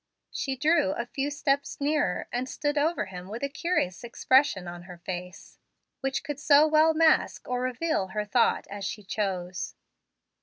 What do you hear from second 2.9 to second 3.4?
him